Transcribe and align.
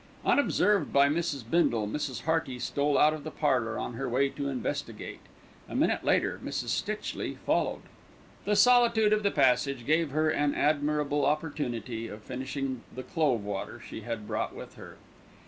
Unobserved 0.25 0.91
by 0.91 1.07
Mrs. 1.07 1.47
Bindle, 1.47 1.87
Mrs. 1.87 2.21
Hearty 2.23 2.57
stole 2.57 2.97
out 2.97 3.13
of 3.13 3.23
the 3.23 3.29
parlour 3.29 3.77
on 3.77 3.93
her 3.93 4.09
way 4.09 4.29
to 4.29 4.49
investigate; 4.49 5.19
a 5.69 5.75
minute 5.75 6.03
later 6.03 6.39
Mrs. 6.43 6.69
Stitchley 6.69 7.37
followed. 7.45 7.83
The 8.45 8.55
solitude 8.55 9.13
of 9.13 9.21
the 9.21 9.29
passage 9.29 9.85
gave 9.85 10.09
her 10.09 10.31
an 10.31 10.55
admirable 10.55 11.23
opportunity 11.23 12.07
of 12.07 12.23
finishing 12.23 12.81
the 12.95 13.03
"clove 13.03 13.43
water" 13.43 13.79
she 13.79 14.01
had 14.01 14.25
brought 14.27 14.55
with 14.55 14.73
her. 14.73 14.97